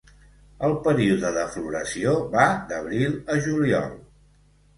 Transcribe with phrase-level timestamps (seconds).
[0.67, 3.95] El període de floració va d'abril a juliol.